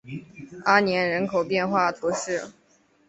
[0.65, 2.49] 阿年人口变化图示